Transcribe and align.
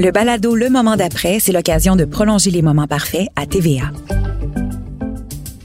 Le 0.00 0.12
balado 0.12 0.54
Le 0.54 0.70
Moment 0.70 0.94
d'après, 0.94 1.40
c'est 1.40 1.50
l'occasion 1.50 1.96
de 1.96 2.04
prolonger 2.04 2.52
les 2.52 2.62
moments 2.62 2.86
parfaits 2.86 3.26
à 3.34 3.46
TVA. 3.46 3.90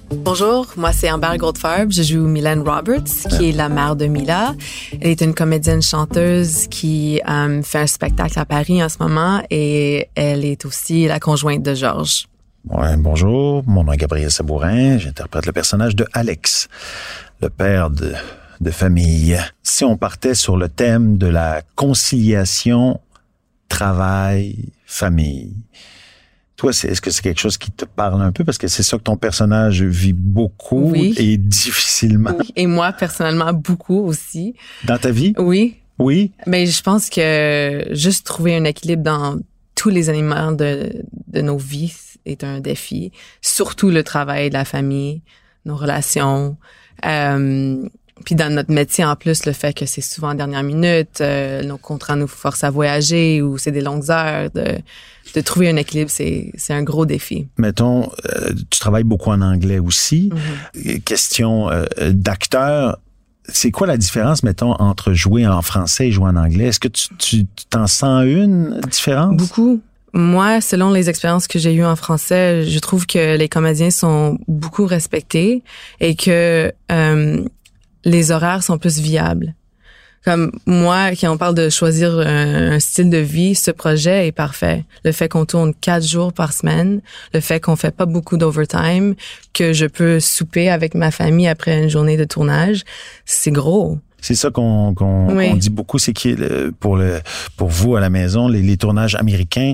Bonjour, 0.09 0.73
moi 0.75 0.91
c'est 0.91 1.11
Amber 1.11 1.37
Goldfarb. 1.37 1.91
Je 1.91 2.01
joue 2.01 2.25
Mylène 2.25 2.67
Roberts, 2.67 3.27
qui 3.29 3.49
est 3.49 3.51
la 3.51 3.69
mère 3.69 3.95
de 3.95 4.07
Mila. 4.07 4.55
Elle 4.99 5.11
est 5.11 5.21
une 5.21 5.35
comédienne 5.35 5.83
chanteuse 5.83 6.65
qui 6.67 7.21
euh, 7.29 7.61
fait 7.61 7.81
un 7.81 7.85
spectacle 7.85 8.39
à 8.39 8.45
Paris 8.45 8.83
en 8.83 8.89
ce 8.89 8.97
moment 8.99 9.43
et 9.51 10.09
elle 10.15 10.45
est 10.45 10.65
aussi 10.65 11.05
la 11.05 11.19
conjointe 11.19 11.61
de 11.61 11.75
Georges. 11.75 12.25
Ouais, 12.67 12.97
bonjour, 12.97 13.61
mon 13.67 13.83
nom 13.83 13.91
est 13.91 13.97
Gabriel 13.97 14.31
Sabourin. 14.31 14.97
J'interprète 14.97 15.45
le 15.45 15.51
personnage 15.51 15.95
de 15.95 16.07
Alex, 16.11 16.69
le 17.39 17.51
père 17.51 17.91
de, 17.91 18.13
de 18.61 18.71
famille. 18.71 19.37
Si 19.61 19.85
on 19.85 19.95
partait 19.95 20.33
sur 20.33 20.57
le 20.57 20.69
thème 20.69 21.19
de 21.19 21.27
la 21.27 21.61
conciliation 21.75 22.99
travail, 23.73 24.69
famille. 24.85 25.55
Toi, 26.55 26.71
est-ce 26.71 27.01
que 27.01 27.09
c'est 27.09 27.23
quelque 27.23 27.39
chose 27.39 27.57
qui 27.57 27.71
te 27.71 27.85
parle 27.85 28.21
un 28.21 28.31
peu? 28.31 28.43
Parce 28.43 28.59
que 28.59 28.67
c'est 28.67 28.83
ça 28.83 28.97
que 28.97 29.03
ton 29.03 29.17
personnage 29.17 29.81
vit 29.81 30.13
beaucoup 30.13 30.93
et 30.95 31.37
difficilement. 31.37 32.37
Et 32.55 32.67
moi 32.67 32.93
personnellement 32.93 33.51
beaucoup 33.51 34.05
aussi. 34.05 34.53
Dans 34.85 34.99
ta 34.99 35.11
vie? 35.11 35.33
Oui. 35.37 35.77
Oui. 35.99 36.31
Mais 36.45 36.67
je 36.67 36.81
pense 36.81 37.09
que 37.09 37.87
juste 37.91 38.25
trouver 38.25 38.55
un 38.55 38.63
équilibre 38.65 39.03
dans 39.03 39.39
tous 39.75 39.89
les 39.89 40.09
éléments 40.09 40.51
de, 40.51 41.03
de 41.27 41.41
nos 41.41 41.57
vies 41.57 41.95
est 42.25 42.43
un 42.43 42.59
défi. 42.59 43.11
Surtout 43.41 43.89
le 43.89 44.03
travail, 44.03 44.49
la 44.51 44.65
famille, 44.65 45.21
nos 45.65 45.75
relations. 45.75 46.57
Euh, 47.05 47.89
puis 48.25 48.35
dans 48.35 48.53
notre 48.53 48.71
métier, 48.71 49.03
en 49.03 49.15
plus, 49.15 49.45
le 49.45 49.53
fait 49.53 49.73
que 49.73 49.85
c'est 49.85 50.01
souvent 50.01 50.31
en 50.31 50.35
dernière 50.35 50.63
minute, 50.63 51.19
euh, 51.21 51.63
nos 51.63 51.77
contrats 51.77 52.15
nous 52.15 52.27
forcent 52.27 52.63
à 52.63 52.69
voyager 52.69 53.41
ou 53.41 53.57
c'est 53.57 53.71
des 53.71 53.81
longues 53.81 54.09
heures, 54.11 54.49
de, 54.51 54.77
de 55.35 55.41
trouver 55.41 55.69
un 55.69 55.75
équilibre, 55.75 56.11
c'est, 56.11 56.51
c'est 56.55 56.73
un 56.73 56.83
gros 56.83 57.05
défi. 57.05 57.47
Mettons, 57.57 58.11
euh, 58.25 58.53
tu 58.69 58.79
travailles 58.79 59.03
beaucoup 59.03 59.31
en 59.31 59.41
anglais 59.41 59.79
aussi. 59.79 60.29
Mm-hmm. 60.75 61.01
Question 61.01 61.69
euh, 61.69 61.85
d'acteur, 62.11 62.99
c'est 63.49 63.71
quoi 63.71 63.87
la 63.87 63.97
différence, 63.97 64.43
mettons, 64.43 64.73
entre 64.73 65.13
jouer 65.13 65.45
en 65.47 65.61
français 65.61 66.07
et 66.07 66.11
jouer 66.11 66.29
en 66.29 66.35
anglais? 66.35 66.67
Est-ce 66.67 66.79
que 66.79 66.87
tu, 66.87 67.07
tu 67.17 67.45
t'en 67.69 67.87
sens 67.87 68.25
une 68.25 68.79
différence? 68.89 69.35
Beaucoup. 69.35 69.81
Moi, 70.15 70.61
selon 70.61 70.91
les 70.91 71.09
expériences 71.09 71.47
que 71.47 71.57
j'ai 71.57 71.73
eues 71.73 71.83
en 71.83 71.95
français, 71.95 72.63
je 72.65 72.79
trouve 72.79 73.07
que 73.07 73.35
les 73.35 73.49
comédiens 73.49 73.89
sont 73.89 74.37
beaucoup 74.47 74.85
respectés 74.85 75.63
et 75.99 76.15
que 76.15 76.71
euh, 76.91 77.43
les 78.05 78.31
horaires 78.31 78.63
sont 78.63 78.77
plus 78.77 78.99
viables. 78.99 79.53
Comme 80.23 80.53
moi, 80.65 81.11
qui 81.11 81.27
on 81.27 81.37
parle 81.37 81.53
de 81.53 81.69
choisir 81.69 82.17
un, 82.17 82.79
style 82.79 83.09
de 83.09 83.17
vie, 83.17 83.55
ce 83.55 83.71
projet 83.71 84.27
est 84.27 84.31
parfait. 84.31 84.85
Le 85.03 85.11
fait 85.11 85.27
qu'on 85.27 85.45
tourne 85.45 85.73
quatre 85.73 86.07
jours 86.07 86.31
par 86.31 86.53
semaine, 86.53 87.01
le 87.33 87.41
fait 87.41 87.59
qu'on 87.59 87.75
fait 87.75 87.93
pas 87.93 88.05
beaucoup 88.05 88.37
d'overtime, 88.37 89.15
que 89.53 89.73
je 89.73 89.85
peux 89.85 90.21
souper 90.21 90.69
avec 90.69 90.95
ma 90.95 91.11
famille 91.11 91.49
après 91.49 91.83
une 91.83 91.89
journée 91.89 92.15
de 92.15 92.23
tournage, 92.23 92.83
c'est 93.25 93.51
gros. 93.51 93.97
C'est 94.23 94.35
ça 94.35 94.49
qu'on 94.51 94.93
dit 95.57 95.69
beaucoup, 95.69 95.99
c'est 95.99 96.13
que 96.13 96.69
pour 96.71 96.95
le 96.95 97.19
pour 97.57 97.67
vous 97.67 97.95
à 97.95 97.99
la 97.99 98.09
maison, 98.09 98.47
les, 98.47 98.61
les 98.61 98.77
tournages 98.77 99.15
américains, 99.15 99.73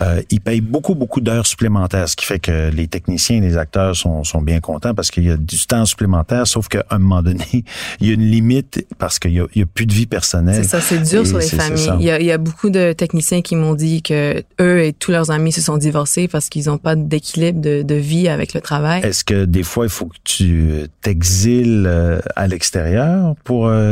euh, 0.00 0.22
ils 0.30 0.40
payent 0.40 0.60
beaucoup 0.60 0.94
beaucoup 0.94 1.20
d'heures 1.20 1.46
supplémentaires, 1.46 2.08
ce 2.08 2.14
qui 2.14 2.24
fait 2.24 2.38
que 2.38 2.70
les 2.70 2.86
techniciens 2.86 3.38
et 3.38 3.40
les 3.40 3.56
acteurs 3.56 3.96
sont, 3.96 4.22
sont 4.22 4.40
bien 4.40 4.60
contents 4.60 4.94
parce 4.94 5.10
qu'il 5.10 5.24
y 5.24 5.30
a 5.30 5.36
du 5.36 5.58
temps 5.66 5.84
supplémentaire, 5.84 6.46
sauf 6.46 6.68
qu'à 6.68 6.84
un 6.90 6.98
moment 6.98 7.22
donné, 7.22 7.44
il 8.00 8.06
y 8.06 8.10
a 8.10 8.14
une 8.14 8.30
limite 8.30 8.86
parce 8.98 9.18
qu'il 9.18 9.32
y 9.32 9.40
a, 9.40 9.44
a 9.44 9.66
plus 9.74 9.86
de 9.86 9.92
vie 9.92 10.06
personnelle. 10.06 10.62
C'est 10.62 10.70
ça, 10.70 10.80
c'est 10.80 11.02
dur 11.02 11.26
sur 11.26 11.38
les 11.38 11.46
familles. 11.46 11.90
Il 11.98 12.06
y, 12.06 12.10
a, 12.10 12.20
il 12.20 12.26
y, 12.26 12.32
a, 12.32 12.38
beaucoup 12.38 12.70
de 12.70 12.92
techniciens 12.92 13.42
qui 13.42 13.56
m'ont 13.56 13.74
dit 13.74 14.02
que 14.02 14.44
eux 14.60 14.84
et 14.84 14.92
tous 14.92 15.10
leurs 15.10 15.30
amis 15.30 15.50
se 15.50 15.60
sont 15.60 15.76
divorcés 15.76 16.28
parce 16.28 16.48
qu'ils 16.48 16.66
n'ont 16.66 16.78
pas 16.78 16.94
d'équilibre 16.94 17.60
de, 17.60 17.82
de, 17.82 17.94
vie 17.94 18.28
avec 18.28 18.54
le 18.54 18.60
travail. 18.60 19.02
Est-ce 19.02 19.24
que 19.24 19.44
des 19.44 19.64
fois 19.64 19.86
il 19.86 19.90
faut 19.90 20.06
que 20.06 20.16
tu 20.22 20.86
t'exiles 21.02 21.84
euh, 21.86 22.20
à 22.36 22.46
l'extérieur 22.46 23.34
pour 23.42 23.66
euh, 23.66 23.87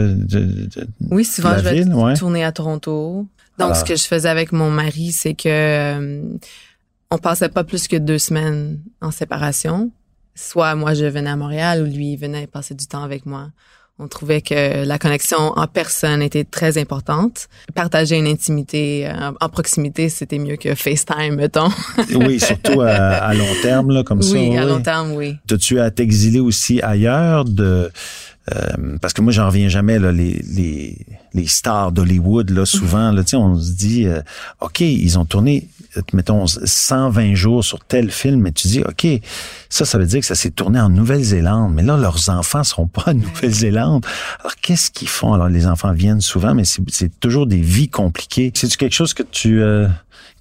oui, 1.11 1.25
souvent 1.25 1.57
je 1.59 1.62
vais 1.62 2.15
tourner 2.15 2.45
à 2.45 2.53
Toronto. 2.53 3.27
Donc, 3.59 3.77
ce 3.77 3.84
que 3.84 3.97
je 3.97 4.05
faisais 4.05 4.29
avec 4.29 4.53
mon 4.53 4.71
mari, 4.71 5.12
c'est 5.12 5.34
que 5.34 5.49
euh, 5.49 6.23
on 7.11 7.19
passait 7.19 7.49
pas 7.49 7.65
plus 7.65 7.89
que 7.89 7.97
deux 7.97 8.19
semaines 8.19 8.81
en 9.01 9.11
séparation. 9.11 9.91
Soit 10.34 10.75
moi, 10.75 10.93
je 10.93 11.07
venais 11.07 11.31
à 11.31 11.37
Montréal 11.37 11.83
ou 11.83 11.87
lui, 11.87 12.12
il 12.12 12.17
venait 12.17 12.47
passer 12.47 12.75
du 12.75 12.87
temps 12.87 13.03
avec 13.03 13.25
moi. 13.25 13.49
On 13.99 14.09
trouvait 14.09 14.43
que 14.43 14.84
la 14.84 14.99
connexion 14.99 15.39
en 15.39 15.67
personne 15.67 16.21
était 16.21 16.45
très 16.45 16.77
importante. 16.77 17.49
Partager 17.75 18.19
une 18.19 18.27
intimité 18.27 19.09
euh, 19.09 19.33
en, 19.41 19.49
proximité, 19.49 20.11
c'était 20.11 20.39
mieux 20.39 20.57
que 20.57 20.75
FaceTime, 20.75 21.37
mettons. 21.37 21.71
oui, 22.15 22.39
surtout 22.41 22.83
à, 22.83 23.33
long 23.33 23.47
terme, 23.63 23.93
là, 23.93 24.03
comme 24.03 24.21
ça. 24.21 24.34
Oui, 24.34 24.55
à 24.59 24.67
long 24.67 24.83
terme, 24.83 25.13
oui. 25.13 25.37
As-tu 25.51 25.81
à 25.81 25.91
t'exiler 25.91 26.41
aussi 26.41 26.83
ailleurs 26.83 27.47
de 27.47 27.91
euh, 28.55 28.97
parce 29.01 29.12
que 29.12 29.23
moi, 29.23 29.33
j'en 29.33 29.47
reviens 29.47 29.69
jamais, 29.69 29.99
là, 29.99 30.12
les, 30.12 30.41
les, 30.55 30.99
les 31.34 31.47
stars 31.47 31.91
d'Hollywood, 31.91 32.51
là, 32.51 32.65
souvent, 32.65 33.11
là, 33.11 33.23
on 33.34 33.59
se 33.59 33.73
dit, 33.73 34.07
euh, 34.07 34.21
OK, 34.61 34.81
ils 34.81 35.19
ont 35.19 35.25
tourné, 35.25 35.69
mettons, 36.12 36.47
120 36.47 37.34
jours 37.34 37.65
sur 37.65 37.81
tel 37.81 38.11
film, 38.11 38.41
mais 38.41 38.53
tu 38.53 38.69
dis, 38.69 38.83
OK, 38.83 39.07
ça, 39.69 39.84
ça 39.84 39.99
veut 39.99 40.07
dire 40.07 40.21
que 40.21 40.27
ça 40.27 40.37
s'est 40.37 40.51
tourné 40.51 40.81
en 40.81 40.89
Nouvelle-Zélande, 40.89 41.75
mais 41.75 41.83
là, 41.83 41.97
leurs 41.97 42.31
enfants 42.31 42.62
seront 42.62 42.87
pas 42.87 43.05
en 43.07 43.15
Nouvelle-Zélande. 43.15 44.07
Alors, 44.41 44.55
qu'est-ce 44.57 44.91
qu'ils 44.91 45.09
font? 45.09 45.33
Alors, 45.33 45.49
les 45.49 45.67
enfants 45.67 45.93
viennent 45.93 46.21
souvent, 46.21 46.55
mais 46.55 46.65
c'est 46.65 47.19
toujours 47.19 47.47
des 47.47 47.61
vies 47.61 47.89
compliquées. 47.89 48.53
C'est-tu 48.55 48.77
quelque 48.77 48.95
chose 48.95 49.15
que 49.15 49.25
tu... 49.25 49.61
Euh, 49.61 49.89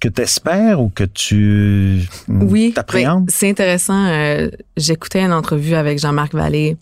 que 0.00 0.08
tu 0.08 0.22
espères 0.22 0.80
ou 0.80 0.88
que 0.88 1.04
tu 1.04 2.02
oui, 2.28 2.72
t'appréhendes? 2.74 3.30
c'est 3.30 3.48
intéressant. 3.48 4.06
Euh, 4.06 4.50
j'écoutais 4.76 5.20
une 5.20 5.32
entrevue 5.32 5.74
avec 5.74 5.98
Jean-Marc 5.98 6.34
Vallée 6.34 6.76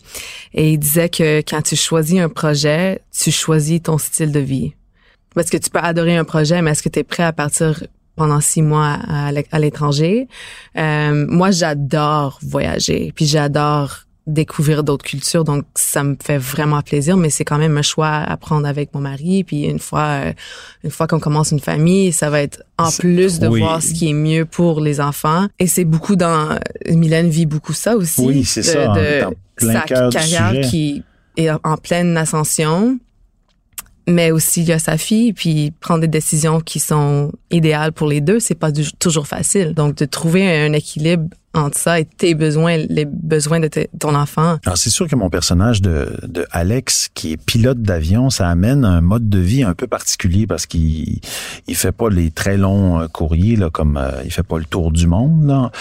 et 0.53 0.73
il 0.73 0.77
disait 0.77 1.09
que 1.09 1.39
quand 1.39 1.61
tu 1.61 1.75
choisis 1.75 2.19
un 2.19 2.29
projet, 2.29 3.01
tu 3.17 3.31
choisis 3.31 3.81
ton 3.81 3.97
style 3.97 4.31
de 4.31 4.39
vie. 4.39 4.73
Parce 5.33 5.49
que 5.49 5.57
tu 5.57 5.69
peux 5.69 5.79
adorer 5.79 6.15
un 6.17 6.23
projet, 6.23 6.61
mais 6.61 6.71
est-ce 6.71 6.83
que 6.83 6.89
tu 6.89 6.99
es 6.99 7.03
prêt 7.03 7.23
à 7.23 7.33
partir 7.33 7.83
pendant 8.15 8.39
six 8.39 8.61
mois 8.61 8.97
à, 9.07 9.59
l'étranger? 9.59 10.27
Euh, 10.77 11.25
moi, 11.27 11.51
j'adore 11.51 12.39
voyager, 12.41 13.11
puis 13.15 13.25
j'adore 13.25 14.04
découvrir 14.27 14.83
d'autres 14.83 15.05
cultures. 15.05 15.43
Donc, 15.43 15.65
ça 15.75 16.03
me 16.03 16.15
fait 16.21 16.37
vraiment 16.37 16.81
plaisir, 16.81 17.17
mais 17.17 17.29
c'est 17.29 17.45
quand 17.45 17.57
même 17.57 17.77
un 17.77 17.81
choix 17.81 18.09
à 18.09 18.37
prendre 18.37 18.67
avec 18.67 18.93
mon 18.93 19.01
mari. 19.01 19.43
Puis 19.43 19.65
une 19.65 19.79
fois, 19.79 20.01
euh, 20.01 20.33
une 20.83 20.89
fois 20.89 21.07
qu'on 21.07 21.19
commence 21.19 21.51
une 21.51 21.59
famille, 21.59 22.11
ça 22.11 22.29
va 22.29 22.41
être 22.41 22.63
en 22.77 22.91
plus 22.91 23.39
de 23.39 23.47
voir 23.47 23.81
ce 23.81 23.93
qui 23.93 24.09
est 24.09 24.13
mieux 24.13 24.45
pour 24.45 24.81
les 24.81 24.99
enfants. 24.99 25.47
Et 25.59 25.67
c'est 25.67 25.85
beaucoup 25.85 26.15
dans, 26.15 26.57
Mylène 26.89 27.29
vit 27.29 27.45
beaucoup 27.45 27.73
ça 27.73 27.95
aussi. 27.95 28.21
Oui, 28.21 28.45
c'est 28.45 28.63
ça. 28.63 28.87
De, 28.93 29.25
sa 29.57 29.81
carrière 29.81 30.61
qui 30.69 31.03
est 31.37 31.49
en 31.49 31.77
pleine 31.77 32.17
ascension. 32.17 32.99
Mais 34.07 34.29
aussi, 34.29 34.61
il 34.61 34.67
y 34.67 34.71
a 34.71 34.77
sa 34.77 34.99
fille, 34.99 35.33
puis 35.33 35.73
prendre 35.79 36.01
des 36.01 36.07
décisions 36.07 36.59
qui 36.59 36.79
sont 36.79 37.31
idéales 37.55 37.91
pour 37.91 38.07
les 38.07 38.21
deux, 38.21 38.39
c'est 38.39 38.55
pas 38.55 38.71
toujours 38.99 39.27
facile. 39.27 39.73
Donc, 39.73 39.95
de 39.95 40.05
trouver 40.05 40.65
un 40.65 40.73
équilibre 40.73 41.29
entre 41.55 41.77
ça 41.77 41.99
et 41.99 42.05
tes 42.05 42.35
besoins, 42.35 42.77
les 42.77 43.05
besoins 43.05 43.59
de 43.59 43.69
ton 43.99 44.13
enfant. 44.13 44.57
Alors 44.65 44.77
c'est 44.77 44.89
sûr 44.89 45.07
que 45.07 45.15
mon 45.15 45.29
personnage 45.29 45.81
de, 45.81 46.09
de 46.23 46.45
Alex, 46.51 47.09
qui 47.13 47.33
est 47.33 47.37
pilote 47.37 47.81
d'avion, 47.81 48.29
ça 48.29 48.49
amène 48.49 48.83
un 48.83 49.01
mode 49.01 49.29
de 49.29 49.39
vie 49.39 49.63
un 49.63 49.73
peu 49.73 49.87
particulier 49.87 50.47
parce 50.47 50.65
qu'il 50.65 51.19
il 51.67 51.75
fait 51.75 51.91
pas 51.91 52.09
les 52.09 52.29
très 52.31 52.57
longs 52.57 53.01
euh, 53.01 53.07
courriers 53.07 53.55
là, 53.55 53.69
comme 53.69 53.97
euh, 53.97 54.21
il 54.25 54.31
fait 54.31 54.43
pas 54.43 54.57
le 54.57 54.65
tour 54.65 54.91
du 54.91 55.07
monde 55.07 55.47
là, 55.47 55.71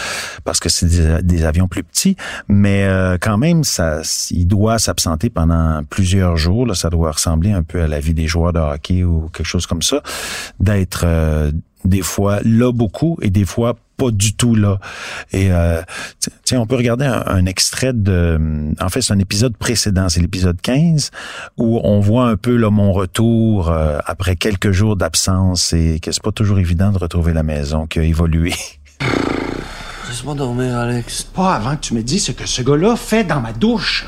parce 0.44 0.60
que 0.60 0.68
c'est 0.68 1.22
des, 1.22 1.44
avions 1.44 1.68
plus 1.68 1.82
petits, 1.82 2.16
mais 2.48 2.84
euh, 2.84 3.18
quand 3.20 3.36
même 3.36 3.64
ça, 3.64 4.00
il 4.30 4.46
doit 4.46 4.78
s'absenter 4.78 5.28
pendant 5.28 5.82
plusieurs 5.84 6.36
jours. 6.36 6.66
Là, 6.66 6.74
ça 6.74 6.88
doit 6.88 7.10
ressembler 7.10 7.52
un 7.52 7.62
peu 7.62 7.82
à 7.82 7.88
la 7.88 8.00
vie 8.00 8.14
des 8.14 8.26
joueurs 8.26 8.52
de 8.52 8.60
hockey 8.60 9.04
ou 9.04 9.28
quelque 9.32 9.46
chose 9.46 9.66
comme 9.66 9.82
ça, 9.82 10.02
d'être 10.60 11.04
des 11.84 12.02
fois 12.02 12.40
là 12.44 12.72
beaucoup 12.72 13.18
et 13.22 13.30
des 13.30 13.44
fois 13.44 13.76
pas 13.96 14.10
du 14.10 14.34
tout 14.34 14.54
là. 14.54 14.78
Et 15.32 15.52
euh, 15.52 15.82
tiens, 16.44 16.60
on 16.60 16.66
peut 16.66 16.76
regarder 16.76 17.04
un, 17.06 17.46
extrait 17.46 17.92
de... 17.92 18.38
En 18.80 18.88
fait, 18.88 19.02
c'est 19.02 19.12
un 19.12 19.18
épisode 19.18 19.56
précédent, 19.56 20.08
c'est 20.08 20.20
l'épisode 20.20 20.60
15, 20.60 21.10
où 21.58 21.80
on 21.84 22.00
voit 22.00 22.26
un 22.26 22.36
peu 22.36 22.56
là, 22.56 22.70
mon 22.70 22.92
retour 22.92 23.70
euh, 23.70 23.98
après 24.04 24.36
quelques 24.36 24.72
jours 24.72 24.96
d'absence 24.96 25.72
et 25.72 26.00
que 26.00 26.10
c'est 26.10 26.22
pas 26.22 26.32
toujours 26.32 26.58
évident 26.58 26.90
de 26.90 26.98
retrouver 26.98 27.32
la 27.32 27.42
maison 27.42 27.86
qui 27.86 28.00
a 28.00 28.02
évolué. 28.02 28.54
Laisse-moi 30.08 30.34
dormir, 30.34 30.76
Alex. 30.76 31.22
Pas 31.22 31.54
avant 31.54 31.76
que 31.76 31.80
tu 31.80 31.94
me 31.94 32.02
dises 32.02 32.26
ce 32.26 32.32
que 32.32 32.46
ce 32.46 32.62
gars-là 32.62 32.96
fait 32.96 33.24
dans 33.24 33.40
ma 33.40 33.52
douche. 33.52 34.06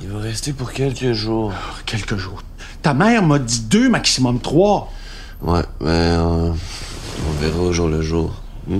Il 0.00 0.08
va 0.08 0.18
rester 0.18 0.52
pour 0.52 0.72
quelques 0.72 1.12
jours. 1.12 1.52
Quelques 1.86 2.16
jours. 2.16 2.42
Ta 2.82 2.94
mère 2.94 3.22
m'a 3.22 3.38
dit 3.38 3.60
deux, 3.60 3.88
maximum 3.88 4.40
trois. 4.40 4.90
Ouais, 5.42 5.62
mais 5.80 5.90
euh, 5.90 6.52
on 7.28 7.32
verra 7.40 7.60
au 7.60 7.72
jour 7.72 7.88
le 7.88 8.00
jour. 8.00 8.32
Hmm? 8.68 8.78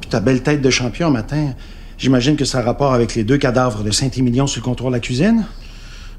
Puis 0.00 0.10
ta 0.10 0.18
belle 0.18 0.42
tête 0.42 0.60
de 0.60 0.70
champion 0.70 1.10
matin, 1.10 1.52
j'imagine 1.96 2.36
que 2.36 2.44
ça 2.44 2.58
a 2.58 2.62
rapport 2.62 2.92
avec 2.92 3.14
les 3.14 3.22
deux 3.22 3.38
cadavres 3.38 3.84
de 3.84 3.92
Saint-Émilion 3.92 4.48
sur 4.48 4.60
le 4.60 4.64
comptoir 4.64 4.90
de 4.90 4.96
la 4.96 5.00
cuisine? 5.00 5.46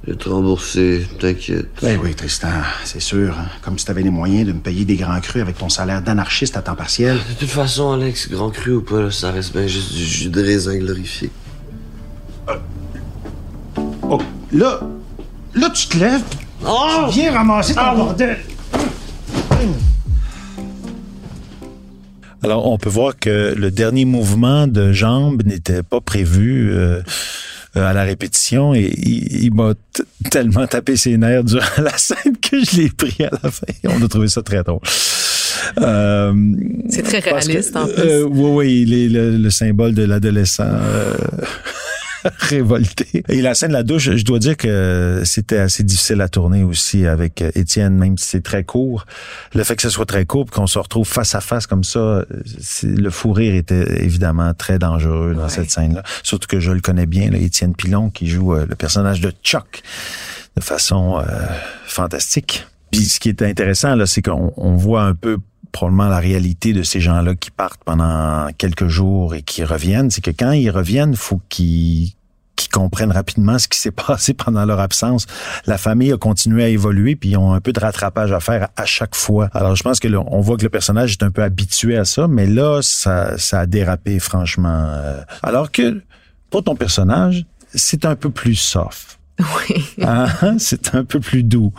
Je 0.06 0.12
vais 0.12 0.18
te 0.18 0.30
rembourser, 0.30 1.06
t'inquiète. 1.20 1.68
Ben 1.82 2.00
oui, 2.02 2.16
Tristan, 2.16 2.48
c'est 2.86 3.02
sûr. 3.02 3.36
Hein. 3.38 3.48
Comme 3.62 3.78
si 3.78 3.86
t'avais 3.86 4.04
les 4.04 4.10
moyens 4.10 4.48
de 4.48 4.54
me 4.54 4.60
payer 4.60 4.86
des 4.86 4.96
grands 4.96 5.20
crus 5.20 5.42
avec 5.42 5.58
ton 5.58 5.68
salaire 5.68 6.02
d'anarchiste 6.02 6.56
à 6.56 6.62
temps 6.62 6.76
partiel. 6.76 7.18
De 7.18 7.34
toute 7.40 7.50
façon, 7.50 7.92
Alex, 7.92 8.30
grand 8.30 8.52
cru 8.52 8.76
ou 8.76 8.82
pas, 8.82 9.12
ça 9.12 9.32
reste 9.32 9.52
bien 9.52 9.68
juste 9.68 9.92
du 9.94 10.06
jus 10.06 10.30
de 10.30 10.42
raisin 10.42 10.78
glorifié. 10.78 11.30
Euh. 12.48 12.58
Oh, 14.04 14.22
là, 14.54 14.80
là, 15.56 15.70
tu 15.72 15.88
te 15.88 15.98
lèves, 15.98 16.24
oh! 16.66 17.08
tu 17.10 17.20
viens 17.20 17.34
ramasser 17.34 17.74
ton 17.74 17.82
ah, 17.82 17.96
bordel. 17.96 18.38
Alors, 22.46 22.72
on 22.72 22.78
peut 22.78 22.90
voir 22.90 23.18
que 23.18 23.56
le 23.58 23.72
dernier 23.72 24.06
mouvement 24.06 24.68
de 24.68 24.92
jambe 24.92 25.42
n'était 25.48 25.82
pas 25.82 26.00
prévu 26.00 26.70
euh, 26.72 27.02
à 27.74 27.92
la 27.92 28.04
répétition 28.04 28.76
et 28.76 28.94
il, 29.02 29.52
m'a 29.52 29.74
tellement 30.30 30.68
tapé 30.68 30.96
ses 30.96 31.18
nerfs 31.18 31.44
durant 31.44 31.66
la 31.82 31.98
scène 31.98 32.38
que 32.40 32.64
je 32.64 32.82
l'ai 32.82 32.90
pris 32.90 33.24
à 33.24 33.32
la 33.42 33.50
fin. 33.50 33.66
On 33.86 34.00
a 34.00 34.08
trouvé 34.08 34.28
ça 34.28 34.44
très 34.44 34.62
drôle. 34.62 34.80
Euh, 35.80 36.34
c'est 36.88 37.02
très 37.02 37.18
réaliste, 37.18 37.76
en 37.76 37.88
plus. 37.88 37.96
Euh, 37.98 38.28
oui, 38.30 38.52
oui, 38.52 38.82
il 38.84 38.94
est 38.94 39.10
le, 39.10 39.50
symbole 39.50 39.96
de 39.96 40.04
l'adolescent. 40.04 40.70
révolté. 42.40 43.24
Et 43.30 43.42
la 43.42 43.56
scène 43.56 43.70
de 43.70 43.74
la 43.74 43.84
douche, 43.84 44.12
je 44.16 44.26
dois 44.26 44.40
dire 44.40 44.58
que 44.58 45.22
c'était 45.26 45.58
assez 45.58 45.84
difficile 45.84 46.22
à 46.22 46.30
tourner 46.30 46.64
aussi 46.64 47.06
avec 47.06 47.42
euh, 47.42 47.52
Étienne, 47.56 47.98
même 47.98 48.18
si 48.18 48.28
c'est 48.28 48.44
très 48.44 48.64
court. 48.64 49.06
Le 49.54 49.64
fait 49.64 49.76
que 49.76 49.82
ce 49.82 49.90
soit 49.90 50.06
très 50.06 50.26
court, 50.26 50.46
qu'on 50.50 50.68
se 50.68 50.80
retrouve 50.80 51.08
face 51.08 51.36
à 51.36 51.42
face 51.42 51.68
comme 51.68 51.84
ça, 51.84 52.26
le 52.84 53.10
fou 53.10 53.32
rire 53.32 53.56
était 53.56 54.04
évidemment 54.04 54.54
très 54.54 54.80
dangereux 54.80 55.34
dans 55.36 55.50
cette 55.50 55.72
scène-là. 55.72 56.04
Surtout 56.24 56.48
que 56.48 56.60
je 56.60 56.72
le 56.72 56.82
connais 56.82 57.06
bien, 57.06 57.30
là, 57.30 57.38
Étienne 57.38 57.76
Pilon, 57.76 58.10
qui 58.10 58.28
joue 58.28 58.54
euh, 58.54 58.66
le 58.68 58.76
personnage 58.76 59.22
de 59.22 59.32
Chuck 59.44 59.84
de 60.56 60.62
façon 60.62 61.20
euh, 61.20 61.24
fantastique. 61.86 62.66
Puis 62.92 63.06
ce 63.06 63.20
qui 63.20 63.30
est 63.30 63.42
intéressant, 63.42 63.96
là, 63.96 64.06
c'est 64.06 64.22
qu'on 64.22 64.76
voit 64.76 65.04
un 65.04 65.14
peu 65.14 65.38
probablement 65.76 66.08
la 66.08 66.20
réalité 66.20 66.72
de 66.72 66.84
ces 66.84 67.02
gens-là 67.02 67.36
qui 67.36 67.52
partent 67.52 67.84
pendant 67.84 68.48
quelques 68.58 68.88
jours 68.88 69.36
et 69.36 69.42
qui 69.42 69.62
reviennent, 69.66 70.10
c'est 70.10 70.22
que 70.22 70.32
quand 70.32 70.54
ils 70.54 70.70
reviennent, 70.70 71.18
faut 71.18 71.42
qu'ils 71.50 72.14
qui 72.56 72.70
comprennent 72.70 73.12
rapidement 73.12 73.60
ce 73.60 73.68
qui 73.68 73.78
s'est 73.78 73.92
passé 74.08 74.34
pendant 74.34 74.64
leur 74.64 74.80
absence. 74.80 75.28
La 75.66 75.78
famille 75.78 76.14
a 76.14 76.18
continué 76.18 76.64
à 76.64 76.70
évoluer, 76.70 77.18
puis 77.18 77.32
ils 77.32 77.38
ont 77.38 77.52
un 77.52 77.60
peu 77.60 77.74
de 77.74 77.80
rattrapage 77.82 78.32
à 78.32 78.40
faire 78.40 78.70
à 78.78 78.86
chaque 78.86 79.16
fois. 79.16 79.50
Alors, 79.54 79.76
je 79.76 79.84
pense 79.84 80.00
que 80.00 80.08
on 80.16 80.40
voit 80.40 80.56
que 80.56 80.64
le 80.64 80.70
personnage 80.70 81.12
est 81.12 81.24
un 81.24 81.32
peu 81.32 81.44
habitué 81.44 81.98
à 81.98 82.06
ça, 82.06 82.30
mais 82.30 82.46
là, 82.46 82.80
ça, 82.82 83.38
ça 83.38 83.60
a 83.60 83.66
dérapé, 83.66 84.20
franchement. 84.20 84.86
Euh. 84.88 85.20
Alors 85.44 85.74
que, 85.74 86.02
pour 86.50 86.64
ton 86.64 86.78
personnage, 86.78 87.46
c'est 87.74 88.06
un 88.06 88.16
peu 88.16 88.30
plus 88.30 88.56
soft. 88.56 89.20
Oui. 89.40 89.82
Ah, 90.02 90.54
c'est 90.60 90.94
un 90.94 91.04
peu 91.04 91.20
plus 91.20 91.44
doux 91.44 91.74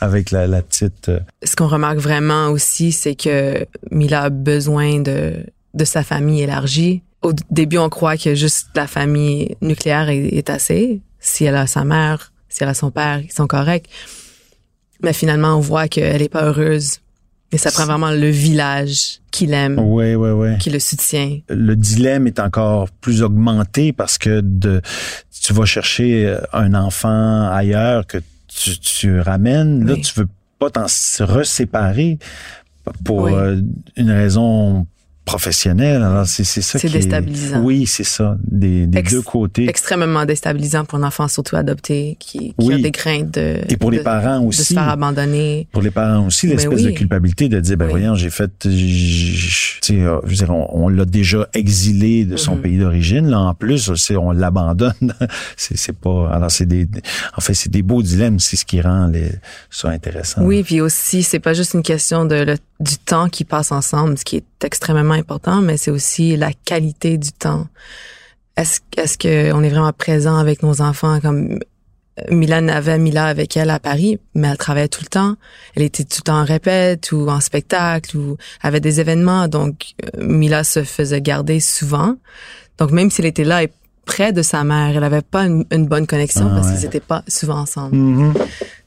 avec 0.00 0.30
la, 0.30 0.46
la 0.46 0.60
petite. 0.62 1.08
Euh. 1.08 1.20
Ce 1.42 1.56
qu'on 1.56 1.66
remarque 1.66 1.98
vraiment 1.98 2.48
aussi, 2.48 2.92
c'est 2.92 3.14
que 3.14 3.66
Mila 3.90 4.24
a 4.24 4.30
besoin 4.30 5.00
de, 5.00 5.46
de 5.74 5.84
sa 5.84 6.02
famille 6.02 6.42
élargie 6.42 7.02
au 7.22 7.32
début, 7.50 7.78
on 7.78 7.88
croit 7.88 8.16
que 8.16 8.34
juste 8.34 8.68
la 8.74 8.86
famille 8.86 9.56
nucléaire 9.60 10.08
est, 10.08 10.48
assez. 10.48 11.00
Si 11.18 11.44
elle 11.44 11.56
a 11.56 11.66
sa 11.66 11.84
mère, 11.84 12.32
si 12.48 12.62
elle 12.62 12.68
a 12.68 12.74
son 12.74 12.90
père, 12.90 13.20
ils 13.20 13.32
sont 13.32 13.46
corrects. 13.46 13.88
Mais 15.02 15.12
finalement, 15.12 15.56
on 15.56 15.60
voit 15.60 15.88
qu'elle 15.88 16.22
est 16.22 16.28
pas 16.28 16.44
heureuse. 16.44 17.00
Et 17.52 17.58
ça 17.58 17.70
prend 17.72 17.84
vraiment 17.84 18.10
le 18.10 18.28
village 18.28 19.20
qui 19.32 19.46
l'aime, 19.46 19.78
ouais. 19.78 20.16
qui 20.60 20.70
le 20.70 20.78
soutient. 20.78 21.38
Le 21.48 21.74
dilemme 21.74 22.26
est 22.26 22.38
encore 22.38 22.90
plus 22.90 23.22
augmenté 23.22 23.92
parce 23.92 24.18
que 24.18 24.40
de, 24.40 24.80
tu 25.42 25.52
vas 25.52 25.64
chercher 25.64 26.36
un 26.52 26.74
enfant 26.74 27.50
ailleurs 27.50 28.06
que 28.06 28.18
tu, 28.46 28.78
tu 28.78 29.20
ramènes. 29.20 29.84
Là, 29.86 29.96
tu 29.96 30.12
veux 30.14 30.28
pas 30.60 30.70
t'en 30.70 30.86
reséparer 31.20 32.18
pour 33.04 33.26
euh, 33.26 33.56
une 33.96 34.10
raison 34.10 34.86
professionnel. 35.30 36.02
Alors, 36.02 36.26
c'est, 36.26 36.42
c'est 36.42 36.60
ça 36.60 36.78
c'est 36.78 36.88
déstabilisant. 36.88 37.60
Oui, 37.62 37.86
c'est 37.86 38.04
ça, 38.04 38.36
des, 38.42 38.86
des 38.86 39.02
deux 39.02 39.22
côtés. 39.22 39.68
Extrêmement 39.68 40.24
déstabilisant 40.24 40.84
pour 40.84 40.98
un 40.98 41.04
enfant, 41.04 41.28
surtout 41.28 41.54
adopté, 41.54 42.16
qui, 42.18 42.54
qui 42.58 42.72
a 42.72 42.78
des 42.78 42.90
craintes 42.90 43.30
de... 43.34 43.60
Et 43.68 43.76
pour 43.76 43.92
les 43.92 44.00
parents 44.00 44.42
aussi. 44.42 44.60
De 44.60 44.64
se 44.64 44.74
faire 44.74 44.88
abandonner. 44.88 45.68
Pour 45.72 45.82
les 45.82 45.92
parents 45.92 46.26
aussi, 46.26 46.48
l'espèce 46.48 46.82
de 46.82 46.90
culpabilité 46.90 47.48
de 47.48 47.60
dire, 47.60 47.76
ben 47.76 47.88
voyons, 47.88 48.14
j'ai 48.16 48.30
fait... 48.30 48.50
Tu 48.58 48.68
sais, 49.82 50.00
euh, 50.00 50.18
je 50.24 50.30
veux 50.30 50.34
dire, 50.34 50.50
on, 50.50 50.88
l'a 50.88 51.04
déjà 51.04 51.48
exilé 51.54 52.24
de 52.24 52.36
son 52.36 52.56
mm-hmm. 52.56 52.60
pays 52.60 52.78
d'origine. 52.78 53.28
Là, 53.28 53.38
en 53.38 53.54
plus, 53.54 53.94
c'est, 53.94 54.16
on 54.16 54.32
l'abandonne. 54.32 55.14
c'est, 55.56 55.76
c'est 55.76 55.96
pas... 55.96 56.28
Alors, 56.32 56.50
c'est 56.50 56.66
des... 56.66 56.88
En 57.36 57.40
fait, 57.40 57.54
c'est 57.54 57.70
des 57.70 57.82
beaux 57.82 58.02
dilemmes. 58.02 58.40
C'est 58.40 58.56
ce 58.56 58.64
qui 58.64 58.80
rend 58.80 59.06
les, 59.06 59.30
ça 59.70 59.90
intéressant. 59.90 60.42
Oui, 60.42 60.64
puis 60.64 60.80
aussi, 60.80 61.22
c'est 61.22 61.38
pas 61.38 61.54
juste 61.54 61.74
une 61.74 61.82
question 61.82 62.24
de 62.24 62.34
le 62.34 62.56
du 62.80 62.96
temps 62.96 63.28
qui 63.28 63.44
passe 63.44 63.72
ensemble, 63.72 64.16
ce 64.18 64.24
qui 64.24 64.36
est 64.36 64.64
extrêmement 64.64 65.14
important, 65.20 65.60
mais 65.60 65.76
c'est 65.76 65.90
aussi 65.90 66.36
la 66.36 66.52
qualité 66.52 67.18
du 67.18 67.32
temps. 67.32 67.66
Est-ce 68.56 68.80
est-ce 68.96 69.16
que 69.16 69.52
on 69.52 69.62
est 69.62 69.68
vraiment 69.68 69.92
présent 69.92 70.36
avec 70.36 70.62
nos 70.62 70.82
enfants? 70.82 71.20
Comme 71.20 71.58
euh, 72.18 72.34
Milan 72.34 72.68
avait 72.68 72.98
Mila 72.98 73.26
avec 73.26 73.56
elle 73.56 73.70
à 73.70 73.78
Paris, 73.78 74.18
mais 74.34 74.48
elle 74.48 74.56
travaillait 74.56 74.88
tout 74.88 75.02
le 75.02 75.08
temps. 75.08 75.36
Elle 75.76 75.84
était 75.84 76.04
tout 76.04 76.18
le 76.20 76.24
temps 76.24 76.40
en 76.40 76.44
répète 76.44 77.12
ou 77.12 77.28
en 77.28 77.40
spectacle 77.40 78.16
ou 78.16 78.36
avait 78.62 78.80
des 78.80 79.00
événements. 79.00 79.48
Donc, 79.48 79.94
euh, 80.04 80.24
Mila 80.24 80.64
se 80.64 80.82
faisait 80.82 81.20
garder 81.20 81.60
souvent. 81.60 82.16
Donc, 82.78 82.90
même 82.90 83.10
s'il 83.10 83.26
était 83.26 83.44
là 83.44 83.62
et 83.62 83.70
près 84.04 84.32
de 84.32 84.42
sa 84.42 84.64
mère, 84.64 84.96
elle 84.96 85.04
avait 85.04 85.22
pas 85.22 85.44
une, 85.44 85.86
bonne 85.86 86.06
connexion 86.06 86.48
ah 86.50 86.56
parce 86.56 86.72
qu'ils 86.72 86.84
étaient 86.84 87.00
pas 87.00 87.22
souvent 87.28 87.60
ensemble. 87.60 87.96
Mm-hmm. 87.96 88.32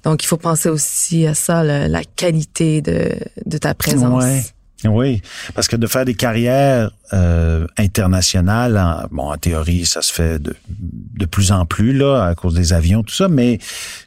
Donc, 0.04 0.24
il 0.24 0.28
faut 0.28 0.38
penser 0.38 0.70
aussi 0.70 1.26
à 1.26 1.34
ça, 1.34 1.64
la 1.64 2.04
qualité 2.04 2.82
de, 2.82 3.10
de 3.46 3.58
ta 3.58 3.74
présence. 3.74 4.24
Ouais. 4.24 4.44
Oui, 4.86 5.22
parce 5.56 5.68
que 5.68 5.76
de 5.76 5.88
faire 5.88 6.06
des 6.06 6.16
carrières 6.16 6.92
euh, 7.14 7.68
internationales, 7.78 8.78
en, 8.78 9.08
bon, 9.12 9.32
en 9.32 9.38
théorie, 9.38 9.86
ça 9.86 10.02
se 10.02 10.14
fait 10.14 10.40
de, 10.40 10.56
de 10.70 11.26
plus 11.26 11.52
en 11.52 11.66
plus 11.66 11.94
là 11.94 12.26
à 12.26 12.36
cause 12.36 12.54
des 12.54 12.74
avions, 12.74 13.04
tout 13.04 13.14
ça, 13.14 13.28
mais 13.28 13.60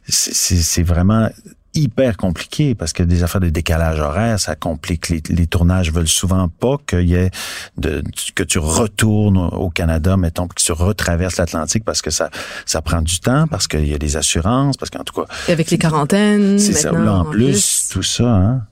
c'est 0.08 0.82
vraiment 0.82 1.28
hyper 1.76 2.16
compliqué 2.16 2.74
parce 2.74 2.92
que 2.92 3.02
des 3.02 3.22
affaires 3.22 3.40
de 3.40 3.50
décalage 3.50 4.00
horaire, 4.00 4.40
ça 4.40 4.56
complique. 4.56 5.08
Les, 5.08 5.22
les 5.28 5.46
tournages 5.46 5.92
veulent 5.92 6.08
souvent 6.08 6.48
pas 6.48 6.76
qu'il 6.86 7.08
y 7.08 7.14
ait 7.14 7.30
de, 7.76 8.02
que 8.34 8.42
tu 8.42 8.58
retournes 8.58 9.36
au 9.36 9.70
Canada, 9.70 10.16
mettons, 10.16 10.48
que 10.48 10.54
tu 10.54 10.72
retraverses 10.72 11.36
l'Atlantique 11.36 11.84
parce 11.84 12.02
que 12.02 12.10
ça, 12.10 12.30
ça 12.64 12.82
prend 12.82 13.02
du 13.02 13.20
temps, 13.20 13.46
parce 13.46 13.68
qu'il 13.68 13.86
y 13.86 13.94
a 13.94 13.98
des 13.98 14.16
assurances, 14.16 14.76
parce 14.76 14.90
qu'en 14.90 15.04
tout 15.04 15.20
cas. 15.20 15.26
Et 15.48 15.52
avec 15.52 15.70
les 15.70 15.78
quarantaines. 15.78 16.58
C'est 16.58 16.72
ça, 16.72 16.92
là, 16.92 17.18
en, 17.18 17.24
plus, 17.24 17.88
tout 17.90 18.02
ça, 18.02 18.24
hein. 18.24 18.62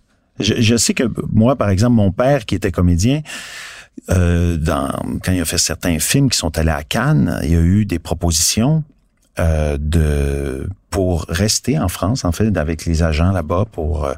Je, 0.40 0.54
je, 0.58 0.76
sais 0.76 0.94
que 0.94 1.04
moi, 1.32 1.56
par 1.56 1.70
exemple, 1.70 1.94
mon 1.94 2.10
père 2.10 2.44
qui 2.44 2.54
était 2.54 2.72
comédien, 2.72 3.22
euh, 4.10 4.56
dans, 4.56 4.90
quand 5.22 5.32
il 5.32 5.40
a 5.40 5.44
fait 5.44 5.58
certains 5.58 5.98
films 5.98 6.28
qui 6.28 6.38
sont 6.38 6.58
allés 6.58 6.70
à 6.70 6.82
Cannes, 6.82 7.40
il 7.44 7.50
y 7.50 7.56
a 7.56 7.60
eu 7.60 7.84
des 7.84 7.98
propositions 7.98 8.84
euh, 9.38 9.76
de 9.80 10.68
pour 10.90 11.24
rester 11.28 11.76
en 11.76 11.88
France 11.88 12.24
en 12.24 12.30
fait 12.30 12.56
avec 12.56 12.84
les 12.84 13.02
agents 13.02 13.32
là-bas 13.32 13.64
pour 13.72 14.04
euh, 14.04 14.14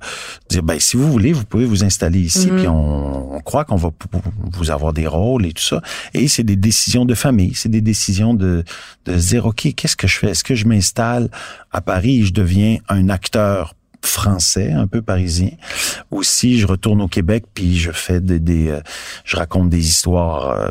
dire 0.50 0.62
ben 0.62 0.78
si 0.78 0.98
vous 0.98 1.10
voulez 1.10 1.32
vous 1.32 1.46
pouvez 1.46 1.64
vous 1.64 1.84
installer 1.84 2.18
ici 2.18 2.50
mhm. 2.50 2.58
puis 2.58 2.68
on, 2.68 3.40
croit 3.42 3.64
qu'on 3.64 3.76
va 3.76 3.92
vous 4.52 4.70
avoir 4.70 4.92
des 4.92 5.06
rôles 5.06 5.46
et 5.46 5.54
tout 5.54 5.62
ça 5.62 5.80
et 6.12 6.28
c'est 6.28 6.42
des 6.42 6.56
décisions 6.56 7.06
de 7.06 7.14
famille 7.14 7.54
c'est 7.54 7.70
des 7.70 7.80
décisions 7.80 8.34
de 8.34 8.62
de 9.06 9.18
se 9.18 9.28
dire 9.28 9.46
ok 9.46 9.72
qu'est-ce 9.74 9.96
que 9.96 10.06
je 10.06 10.18
fais? 10.18 10.32
Est-ce 10.32 10.44
que 10.44 10.54
je 10.54 10.66
m'installe 10.66 11.30
à 11.72 11.80
Paris 11.80 12.20
et 12.20 12.24
je 12.24 12.34
deviens 12.34 12.76
un 12.90 13.08
acteur 13.08 13.72
français, 14.02 14.72
un 14.72 14.86
peu 14.86 15.02
parisien. 15.02 15.50
Aussi, 16.10 16.58
je 16.58 16.66
retourne 16.66 17.00
au 17.00 17.08
Québec, 17.08 17.44
puis 17.54 17.76
je 17.76 17.90
fais 17.92 18.20
des, 18.20 18.38
des 18.40 18.68
euh, 18.68 18.80
je 19.24 19.36
raconte 19.36 19.70
des 19.70 19.86
histoires 19.86 20.50
euh, 20.60 20.70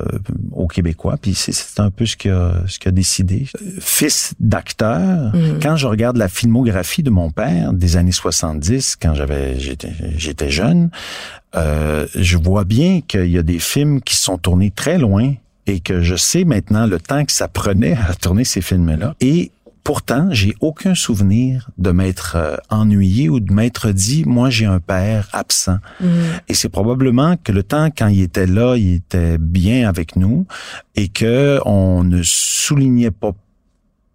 aux 0.51 0.67
Québécois, 0.67 1.17
puis 1.21 1.33
c'est, 1.35 1.51
c'est 1.51 1.79
un 1.79 1.91
peu 1.91 2.05
ce 2.05 2.15
qui 2.15 2.29
a, 2.29 2.53
ce 2.67 2.79
a 2.87 2.91
décidé. 2.91 3.47
Fils 3.79 4.33
d'acteur, 4.39 5.31
Mhm. 5.33 5.59
quand 5.61 5.75
je 5.75 5.87
regarde 5.87 6.17
la 6.17 6.27
filmographie 6.27 7.03
de 7.03 7.09
mon 7.09 7.31
père 7.31 7.73
des 7.73 7.97
années 7.97 8.11
70, 8.11 8.95
quand 9.01 9.13
j'avais 9.15 9.59
j'étais 9.59 9.91
j'étais 10.17 10.49
jeune, 10.49 10.89
euh, 11.55 12.05
je 12.15 12.37
vois 12.37 12.63
bien 12.65 13.01
qu'il 13.01 13.27
y 13.31 13.37
a 13.37 13.43
des 13.43 13.59
films 13.59 14.01
qui 14.01 14.15
sont 14.15 14.37
tournés 14.37 14.71
très 14.71 14.97
loin 14.97 15.33
et 15.67 15.79
que 15.79 16.01
je 16.01 16.15
sais 16.15 16.43
maintenant 16.43 16.85
le 16.85 16.99
temps 16.99 17.25
que 17.25 17.31
ça 17.31 17.47
prenait 17.47 17.97
à 18.09 18.13
tourner 18.13 18.43
ces 18.43 18.61
films-là. 18.61 19.15
Et 19.21 19.51
Pourtant, 19.85 20.29
j'ai 20.31 20.55
aucun 20.61 20.95
souvenir 20.95 21.69
de 21.77 21.91
m'être 21.91 22.37
euh, 22.37 22.57
ennuyé 22.71 23.29
ou 23.29 23.39
de 23.39 23.53
m'être 23.53 23.91
dit, 23.91 24.25
moi, 24.25 24.49
j'ai 24.49 24.65
un 24.65 24.79
père 24.79 25.29
absent. 25.31 25.77
Mhm. 26.01 26.09
Et 26.47 26.55
c'est 26.55 26.69
probablement 26.69 27.37
que 27.37 27.51
le 27.51 27.61
temps, 27.61 27.91
quand 27.95 28.07
il 28.07 28.23
était 28.23 28.47
là, 28.47 28.77
il 28.77 28.95
était 28.95 29.37
bien 29.37 29.87
avec 29.87 30.15
nous 30.15 30.47
et 30.95 31.07
que 31.07 31.59
on 31.65 32.03
ne 32.03 32.21
soulignait 32.23 33.11
pas 33.11 33.33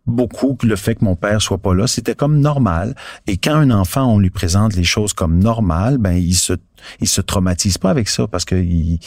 beaucoup 0.09 0.55
que 0.55 0.67
le 0.67 0.75
fait 0.75 0.97
que 0.97 1.05
mon 1.05 1.15
père 1.15 1.41
soit 1.41 1.59
pas 1.59 1.73
là, 1.73 1.87
c'était 1.87 2.17
comme 2.17 2.41
normal. 2.41 2.97
Et 3.29 3.37
quand 3.37 3.55
un 3.55 3.71
enfant, 3.71 4.12
on 4.12 4.19
lui 4.19 4.31
présente 4.31 4.75
les 4.75 4.83
choses 4.83 5.12
comme 5.12 5.39
normales, 5.39 5.99
ben 5.99 6.15
il 6.15 6.35
se 6.35 6.55
il 7.00 7.07
se 7.07 7.21
traumatise 7.21 7.79
pas 7.79 7.91
avec 7.91 8.09
ça 8.09 8.27
parce 8.27 8.45
que 8.45 8.57
il, 8.57 8.99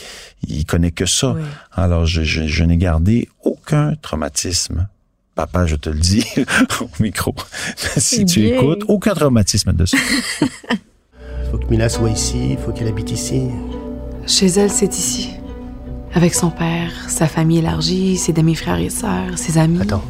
il 0.48 0.66
connaît 0.66 0.92
que 0.92 1.06
ça. 1.08 1.34
Oui. 1.34 1.42
Alors 1.74 2.06
je, 2.06 2.24
je, 2.24 2.48
je 2.48 2.64
n'ai 2.64 2.78
gardé 2.78 3.28
aucun 3.44 3.96
traumatisme. 3.96 4.88
Papa, 5.36 5.66
je 5.66 5.76
te 5.76 5.90
le 5.90 6.00
dis 6.00 6.26
au 6.82 6.90
micro. 7.00 7.34
si 7.98 8.26
tu 8.26 8.42
bien. 8.42 8.56
écoutes, 8.56 8.84
aucun 8.88 9.14
traumatisme 9.16 9.74
dessus. 9.74 9.98
Faut 11.52 11.58
que 11.58 11.66
Mila 11.70 11.88
soit 11.90 12.10
ici, 12.10 12.58
faut 12.66 12.72
qu'elle 12.72 12.88
habite 12.88 13.12
ici. 13.12 13.44
Chez 14.26 14.48
elle, 14.48 14.72
c'est 14.72 14.92
ici. 14.98 15.30
Avec 16.16 16.34
son 16.34 16.50
père, 16.50 16.92
sa 17.10 17.28
famille 17.28 17.60
élargie, 17.60 18.18
ses 18.18 18.34
demi-frères 18.34 18.80
et 18.80 18.90
sœurs, 18.90 19.38
ses 19.38 19.60
amis. 19.60 19.80
Attends. 19.82 20.04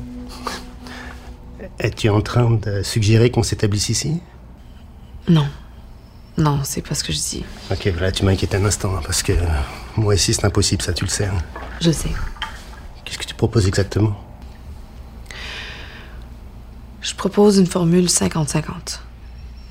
Es-tu 1.79 2.07
en 2.09 2.21
train 2.21 2.49
de 2.51 2.81
suggérer 2.81 3.29
qu'on 3.29 3.43
s'établisse 3.43 3.89
ici? 3.89 4.21
Non. 5.27 5.45
Non, 6.37 6.61
c'est 6.63 6.81
pas 6.81 6.95
ce 6.95 7.03
que 7.03 7.11
je 7.11 7.17
dis. 7.19 7.43
Ok, 7.71 7.87
voilà, 7.93 8.11
tu 8.13 8.23
m'inquiètes 8.23 8.55
un 8.55 8.63
instant, 8.63 8.95
hein, 8.95 9.01
parce 9.05 9.21
que 9.21 9.33
moi 9.97 10.15
ici 10.15 10.33
c'est 10.33 10.45
impossible, 10.45 10.81
ça 10.81 10.93
tu 10.93 11.03
le 11.03 11.09
sais. 11.09 11.25
hein. 11.25 11.37
Je 11.81 11.91
sais. 11.91 12.09
Qu'est-ce 13.03 13.17
que 13.17 13.25
tu 13.25 13.35
proposes 13.35 13.67
exactement? 13.67 14.15
Je 17.03 17.13
propose 17.13 17.57
une 17.57 17.67
formule 17.67 18.05
50-50. 18.05 18.99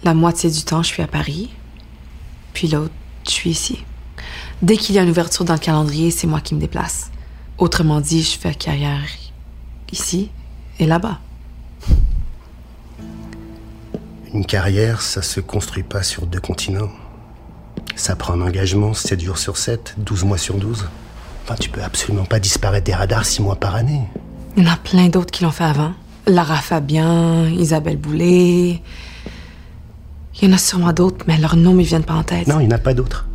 La 0.04 0.12
moitié 0.12 0.50
du 0.50 0.62
temps, 0.64 0.82
je 0.82 0.88
suis 0.88 1.02
à 1.02 1.06
Paris, 1.06 1.48
puis 2.52 2.68
l'autre, 2.68 2.92
je 3.24 3.30
suis 3.30 3.50
ici. 3.50 3.84
Dès 4.60 4.76
qu'il 4.76 4.94
y 4.94 4.98
a 4.98 5.02
une 5.02 5.08
ouverture 5.08 5.46
dans 5.46 5.54
le 5.54 5.58
calendrier, 5.58 6.10
c'est 6.10 6.26
moi 6.26 6.42
qui 6.42 6.54
me 6.54 6.60
déplace. 6.60 7.10
Autrement 7.56 8.02
dit, 8.02 8.22
je 8.22 8.38
fais 8.38 8.54
carrière 8.54 9.00
ici 9.90 10.30
et 10.78 10.84
là-bas. 10.84 11.20
Une 14.34 14.44
carrière, 14.44 15.00
ça 15.00 15.22
se 15.22 15.40
construit 15.40 15.84
pas 15.84 16.02
sur 16.02 16.26
deux 16.26 16.40
continents. 16.40 16.90
Ça 17.96 18.14
prend 18.14 18.34
un 18.34 18.42
engagement 18.42 18.92
7 18.92 19.20
jours 19.20 19.38
sur 19.38 19.56
7, 19.56 19.94
12 19.96 20.24
mois 20.24 20.38
sur 20.38 20.56
12. 20.56 20.86
Enfin, 21.44 21.54
tu 21.58 21.70
peux 21.70 21.82
absolument 21.82 22.26
pas 22.26 22.40
disparaître 22.40 22.84
des 22.84 22.94
radars 22.94 23.24
6 23.24 23.40
mois 23.40 23.56
par 23.56 23.74
année. 23.74 24.02
Il 24.56 24.64
y 24.64 24.68
en 24.68 24.72
a 24.72 24.76
plein 24.76 25.08
d'autres 25.08 25.30
qui 25.30 25.44
l'ont 25.44 25.50
fait 25.50 25.64
avant. 25.64 25.94
Lara 26.26 26.56
Fabian, 26.56 27.46
Isabelle 27.46 27.96
Boulay. 27.96 28.80
Il 30.40 30.48
y 30.48 30.50
en 30.50 30.54
a 30.54 30.58
sûrement 30.58 30.92
d'autres, 30.92 31.24
mais 31.26 31.38
leurs 31.38 31.56
noms 31.56 31.74
me 31.74 31.82
viennent 31.82 32.04
pas 32.04 32.14
en 32.14 32.22
tête. 32.22 32.46
Non, 32.46 32.60
il 32.60 32.68
n'y 32.68 32.72
en 32.72 32.76
a 32.76 32.80
pas 32.80 32.94
d'autres. 32.94 33.28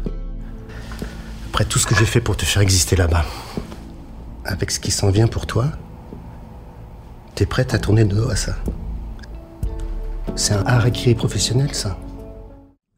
Après 1.50 1.65
tout 1.65 1.79
ce 1.79 1.88
que 1.88 1.96
j'ai 1.96 2.06
fait 2.06 2.22
pour 2.22 2.38
te 2.38 2.46
faire 2.46 2.62
exister 2.62 2.96
là-bas, 2.96 3.25
avec 4.46 4.72
ce 4.72 4.79
qui 4.79 4.91
s'en 4.91 5.10
vient 5.10 5.27
pour 5.27 5.46
toi, 5.46 5.65
t'es 7.36 7.46
prête 7.46 7.74
à 7.74 7.79
tourner 7.79 8.03
de 8.03 8.15
dos 8.15 8.29
à 8.29 8.36
ça. 8.36 8.56
C'est 10.36 10.53
un 10.53 10.65
harakiri 10.65 11.15
professionnel, 11.15 11.74
ça. 11.74 11.98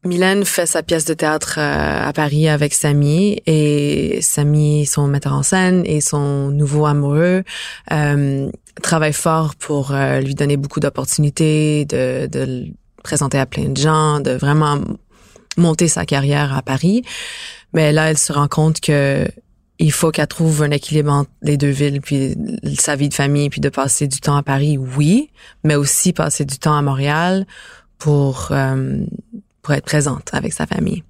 Mylène 0.04 0.46
fait 0.46 0.64
sa 0.64 0.82
pièce 0.82 1.04
de 1.04 1.12
théâtre 1.12 1.56
euh, 1.58 2.08
à 2.08 2.12
Paris 2.14 2.48
avec 2.48 2.72
Samy 2.72 3.42
et 3.46 4.20
Samy, 4.22 4.86
son 4.86 5.06
metteur 5.06 5.34
en 5.34 5.42
scène 5.42 5.82
et 5.84 6.00
son 6.00 6.50
nouveau 6.50 6.86
amoureux, 6.86 7.44
euh, 7.92 8.50
travaillent 8.80 9.12
fort 9.12 9.54
pour 9.54 9.92
euh, 9.92 10.20
lui 10.20 10.34
donner 10.34 10.56
beaucoup 10.56 10.80
d'opportunités, 10.80 11.84
de, 11.84 12.26
de 12.26 12.40
le 12.40 12.66
présenter 13.02 13.38
à 13.38 13.46
plein 13.46 13.68
de 13.68 13.76
gens, 13.76 14.20
de 14.20 14.32
vraiment 14.32 14.80
monter 15.56 15.88
sa 15.88 16.04
carrière 16.06 16.56
à 16.56 16.62
Paris. 16.62 17.02
Mais 17.72 17.92
là, 17.92 18.10
elle 18.10 18.18
se 18.18 18.32
rend 18.32 18.48
compte 18.48 18.80
que 18.80 19.26
il 19.78 19.92
faut 19.92 20.10
qu'elle 20.10 20.26
trouve 20.26 20.62
un 20.62 20.70
équilibre 20.70 21.10
entre 21.10 21.30
les 21.40 21.56
deux 21.56 21.70
villes, 21.70 22.02
puis 22.02 22.36
sa 22.78 22.96
vie 22.96 23.08
de 23.08 23.14
famille, 23.14 23.48
puis 23.48 23.62
de 23.62 23.70
passer 23.70 24.06
du 24.06 24.20
temps 24.20 24.36
à 24.36 24.42
Paris, 24.42 24.76
oui, 24.76 25.30
mais 25.64 25.74
aussi 25.74 26.12
passer 26.12 26.44
du 26.44 26.58
temps 26.58 26.76
à 26.76 26.82
Montréal 26.82 27.46
pour 27.96 28.48
euh, 28.50 29.04
pour 29.62 29.72
être 29.72 29.86
présente 29.86 30.34
avec 30.34 30.52
sa 30.52 30.66
famille. 30.66 31.02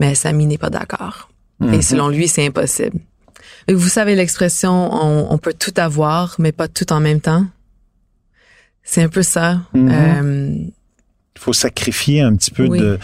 Mais 0.00 0.16
Samy 0.16 0.46
n'est 0.46 0.58
pas 0.58 0.70
d'accord. 0.70 1.28
Et 1.72 1.80
selon 1.80 2.08
lui, 2.08 2.26
c'est 2.26 2.44
impossible. 2.44 2.98
Vous 3.68 3.88
savez 3.88 4.14
l'expression 4.14 4.72
on, 4.92 5.32
on 5.32 5.38
peut 5.38 5.54
tout 5.58 5.74
avoir, 5.76 6.36
mais 6.38 6.52
pas 6.52 6.68
tout 6.68 6.92
en 6.92 7.00
même 7.00 7.20
temps. 7.20 7.46
C'est 8.82 9.02
un 9.02 9.08
peu 9.08 9.22
ça. 9.22 9.60
Mhm. 9.74 9.90
Euh, 9.92 10.54
Il 11.34 11.40
faut 11.40 11.52
sacrifier 11.52 12.20
un 12.22 12.34
petit 12.36 12.50
peu 12.50 12.66
Oui. 12.66 12.78
de 12.78 12.98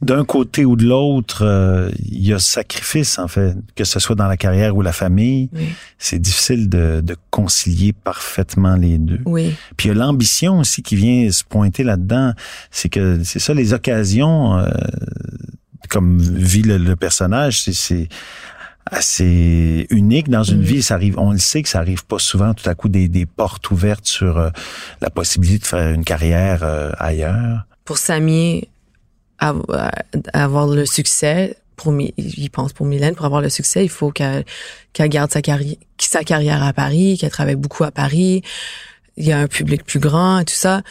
d'un 0.00 0.24
côté 0.24 0.64
ou 0.64 0.76
de 0.76 0.84
l'autre. 0.86 1.42
euh, 1.44 1.90
Il 2.06 2.24
y 2.24 2.32
a 2.32 2.38
sacrifice 2.38 3.18
en 3.18 3.26
fait, 3.28 3.54
que 3.74 3.82
ce 3.84 3.98
soit 3.98 4.14
dans 4.14 4.28
la 4.28 4.36
carrière 4.36 4.76
ou 4.76 4.82
la 4.82 4.92
famille. 4.92 5.48
oui, 5.52 5.68
C'est 5.98 6.18
difficile 6.20 6.68
de, 6.68 7.00
de 7.02 7.16
concilier 7.30 7.92
parfaitement 7.92 8.76
les 8.76 8.98
deux. 8.98 9.18
oui, 9.26 9.54
Puis 9.76 9.88
il 9.88 9.92
y 9.92 9.96
a 9.96 9.98
l'ambition 9.98 10.60
aussi 10.60 10.82
qui 10.82 10.94
vient 10.96 11.30
se 11.32 11.42
pointer 11.44 11.82
là-dedans. 11.82 12.32
C'est 12.70 12.88
que 12.88 13.22
c'est 13.24 13.40
ça 13.40 13.54
les 13.54 13.72
occasions, 13.72 14.56
euh, 14.58 14.68
comme 15.88 16.18
vit 16.20 16.62
le, 16.62 16.78
le 16.78 16.94
personnage, 16.96 17.62
c'est 17.62 18.08
assez 18.90 19.86
unique 19.90 20.28
dans 20.28 20.42
une 20.42 20.58
Mhm. 20.58 20.64
vie. 20.64 20.82
Ça 20.82 20.94
arrive, 20.94 21.18
on 21.18 21.32
le 21.32 21.38
sait 21.38 21.62
que 21.62 21.68
ça 21.68 21.78
arrive 21.78 22.04
pas 22.04 22.18
souvent. 22.18 22.54
Tout 22.54 22.68
à 22.68 22.74
coup, 22.74 22.88
des, 22.88 23.08
des 23.08 23.26
portes 23.26 23.70
ouvertes 23.70 24.06
sur 24.06 24.38
euh, 24.38 24.50
la 25.00 25.10
possibilité 25.10 25.58
de 25.60 25.66
faire 25.66 25.90
une 25.94 26.04
carrière 26.04 26.62
euh, 26.62 26.90
ailleurs. 26.98 27.64
pour 27.84 27.98
Samy, 27.98 28.68
av- 29.38 29.62
euh, 29.70 29.88
avoir 30.32 30.66
le 30.66 30.84
succès, 30.86 31.56
pour 31.76 31.94
il 32.16 32.50
pense 32.50 32.72
pour 32.72 32.86
Mylène, 32.86 33.14
pour 33.14 33.24
avoir 33.26 33.40
le 33.40 33.48
succès, 33.50 33.84
il 33.84 33.88
faut 33.88 34.10
qu'elle 34.10 34.44
qu'elle 34.92 35.08
garde 35.08 35.30
sa 35.30 35.42
carrière, 35.42 35.76
sa 35.98 36.24
carrière 36.24 36.62
à 36.62 36.72
Paris, 36.72 37.16
qu'elle 37.18 37.30
travaille 37.30 37.54
beaucoup 37.56 37.84
à 37.84 37.90
Paris. 37.92 38.42
Il 39.16 39.24
y 39.26 39.32
a 39.32 39.38
un 39.38 39.46
public 39.48 39.84
plus 39.84 40.00
grand 40.00 40.40
et 40.40 40.44
tout 40.44 40.54
ça. 40.54 40.82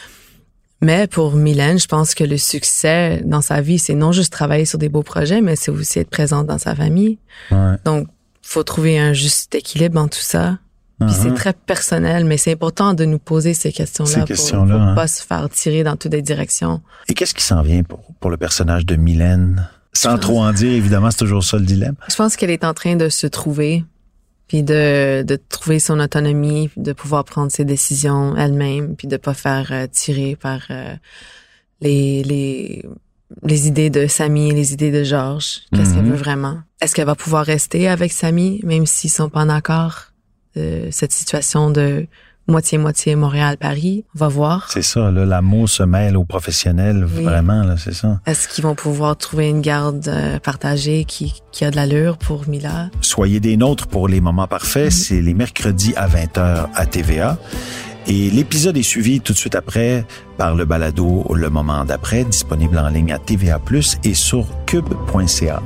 Mais 0.80 1.06
pour 1.08 1.34
Mylène, 1.34 1.78
je 1.78 1.86
pense 1.88 2.14
que 2.14 2.22
le 2.24 2.38
succès 2.38 3.22
dans 3.24 3.40
sa 3.40 3.60
vie, 3.60 3.78
c'est 3.78 3.94
non 3.94 4.12
juste 4.12 4.32
travailler 4.32 4.64
sur 4.64 4.78
des 4.78 4.88
beaux 4.88 5.02
projets, 5.02 5.40
mais 5.40 5.56
c'est 5.56 5.70
aussi 5.72 5.98
être 5.98 6.10
présente 6.10 6.46
dans 6.46 6.58
sa 6.58 6.74
famille. 6.76 7.18
Ouais. 7.50 7.74
Donc, 7.84 8.06
faut 8.42 8.62
trouver 8.62 8.98
un 8.98 9.12
juste 9.12 9.54
équilibre 9.54 10.00
en 10.00 10.08
tout 10.08 10.20
ça. 10.20 10.58
Puis 11.00 11.10
c'est 11.12 11.28
Mhm. 11.28 11.34
très 11.34 11.52
personnel, 11.52 12.24
mais 12.24 12.36
c'est 12.38 12.52
important 12.52 12.92
de 12.92 13.04
nous 13.04 13.20
poser 13.20 13.54
ces 13.54 13.70
questions-là 13.70 14.24
pour, 14.26 14.36
pour 14.50 14.80
hein. 14.80 14.94
pas 14.96 15.06
se 15.06 15.22
faire 15.22 15.48
tirer 15.48 15.84
dans 15.84 15.94
toutes 15.96 16.12
les 16.12 16.22
directions. 16.22 16.80
Et 17.08 17.14
qu'est-ce 17.14 17.34
qui 17.34 17.42
s'en 17.44 17.62
vient 17.62 17.84
pour, 17.84 18.00
pour 18.18 18.30
le 18.30 18.36
personnage 18.36 18.84
de 18.84 18.96
Mylène? 18.96 19.68
Sans 19.92 20.18
trop 20.18 20.40
en 20.42 20.52
dire, 20.52 20.72
évidemment, 20.72 21.10
c'est 21.10 21.18
toujours 21.18 21.44
ça 21.44 21.56
le 21.56 21.64
dilemme. 21.64 21.94
Je 22.08 22.16
pense 22.16 22.36
qu'elle 22.36 22.50
est 22.50 22.64
en 22.64 22.74
train 22.74 22.96
de 22.96 23.08
se 23.08 23.26
trouver, 23.28 23.84
puis 24.48 24.62
de, 24.62 25.22
de 25.22 25.36
trouver 25.36 25.78
son 25.78 26.00
autonomie, 26.00 26.68
puis 26.68 26.80
de 26.80 26.92
pouvoir 26.92 27.24
prendre 27.24 27.52
ses 27.52 27.64
décisions 27.64 28.34
elle-même, 28.36 28.96
puis 28.96 29.06
de 29.06 29.16
pas 29.16 29.34
faire 29.34 29.68
euh, 29.70 29.86
tirer 29.86 30.36
par 30.36 30.60
euh, 30.70 30.94
les, 31.80 32.22
les, 32.24 32.84
les 33.44 33.68
idées 33.68 33.90
de 33.90 34.06
Samy, 34.06 34.52
les 34.52 34.72
idées 34.72 34.90
de 34.90 35.04
Georges. 35.04 35.60
Qu'est-ce 35.74 35.94
qu'elle 35.94 36.04
Mhm. 36.04 36.10
veut 36.12 36.16
vraiment? 36.16 36.58
Est-ce 36.80 36.94
qu'elle 36.94 37.06
va 37.06 37.14
pouvoir 37.14 37.44
rester 37.44 37.88
avec 37.88 38.10
Samy, 38.12 38.60
même 38.64 38.86
s'ils 38.86 39.10
sont 39.10 39.28
pas 39.28 39.40
en 39.40 39.48
accord? 39.48 40.06
de 40.56 40.88
cette 40.90 41.12
situation 41.12 41.70
de 41.70 42.06
moitié-moitié 42.48 43.14
Montréal-Paris. 43.14 44.04
On 44.14 44.18
va 44.18 44.28
voir. 44.28 44.68
C'est 44.70 44.82
ça, 44.82 45.10
là, 45.10 45.24
l'amour 45.24 45.68
se 45.68 45.82
mêle 45.82 46.16
au 46.16 46.24
professionnel, 46.24 47.06
Oui. 47.16 47.22
vraiment, 47.24 47.62
là, 47.62 47.76
c'est 47.76 47.94
ça. 47.94 48.20
Est-ce 48.26 48.48
qu'ils 48.48 48.64
vont 48.64 48.74
pouvoir 48.74 49.16
trouver 49.16 49.48
une 49.48 49.60
garde 49.60 50.08
euh, 50.08 50.38
partagée 50.38 51.04
qui, 51.04 51.34
qui 51.52 51.64
a 51.64 51.70
de 51.70 51.76
l'allure 51.76 52.18
pour 52.18 52.48
Mila? 52.48 52.88
Soyez 53.00 53.40
des 53.40 53.56
nôtres 53.56 53.86
pour 53.86 54.08
les 54.08 54.20
moments 54.20 54.46
parfaits. 54.48 54.90
C'est 54.90 55.20
les 55.20 55.34
mercredis 55.34 55.92
à 55.96 56.08
20h 56.08 56.68
à 56.74 56.86
TVA. 56.86 57.38
Et 58.06 58.30
l'épisode 58.30 58.76
est 58.78 58.82
suivi 58.82 59.20
tout 59.20 59.34
de 59.34 59.38
suite 59.38 59.54
après 59.54 60.04
par 60.38 60.54
le 60.54 60.64
balado 60.64 61.26
Le 61.34 61.50
moment 61.50 61.84
d'après, 61.84 62.24
disponible 62.24 62.78
en 62.78 62.88
ligne 62.88 63.12
à 63.12 63.18
TVA+, 63.18 63.60
et 64.04 64.14
sur 64.14 64.46
cube.ca. 64.64 65.60